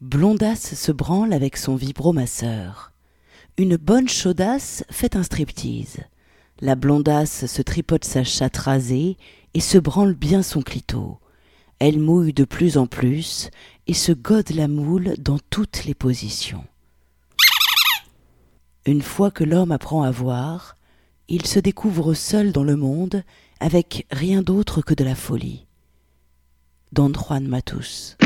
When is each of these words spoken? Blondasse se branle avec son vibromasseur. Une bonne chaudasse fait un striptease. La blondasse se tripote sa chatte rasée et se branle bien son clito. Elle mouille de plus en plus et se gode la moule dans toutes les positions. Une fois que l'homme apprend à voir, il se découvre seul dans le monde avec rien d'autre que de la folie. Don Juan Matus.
Blondasse 0.00 0.76
se 0.76 0.92
branle 0.92 1.34
avec 1.34 1.58
son 1.58 1.76
vibromasseur. 1.76 2.92
Une 3.58 3.76
bonne 3.76 4.08
chaudasse 4.08 4.82
fait 4.90 5.14
un 5.14 5.22
striptease. 5.22 5.98
La 6.60 6.74
blondasse 6.74 7.44
se 7.44 7.60
tripote 7.60 8.06
sa 8.06 8.24
chatte 8.24 8.56
rasée 8.56 9.18
et 9.52 9.60
se 9.60 9.76
branle 9.76 10.14
bien 10.14 10.42
son 10.42 10.62
clito. 10.62 11.18
Elle 11.80 11.98
mouille 11.98 12.32
de 12.32 12.44
plus 12.44 12.78
en 12.78 12.86
plus 12.86 13.50
et 13.86 13.92
se 13.92 14.12
gode 14.12 14.50
la 14.52 14.68
moule 14.68 15.16
dans 15.18 15.38
toutes 15.50 15.84
les 15.84 15.94
positions. 15.94 16.64
Une 18.86 19.02
fois 19.02 19.30
que 19.30 19.44
l'homme 19.44 19.72
apprend 19.72 20.02
à 20.02 20.10
voir, 20.10 20.76
il 21.28 21.44
se 21.44 21.58
découvre 21.58 22.14
seul 22.14 22.52
dans 22.52 22.64
le 22.64 22.76
monde 22.76 23.22
avec 23.60 24.06
rien 24.10 24.40
d'autre 24.40 24.80
que 24.80 24.94
de 24.94 25.04
la 25.04 25.14
folie. 25.14 25.66
Don 26.90 27.12
Juan 27.12 27.46
Matus. 27.46 28.16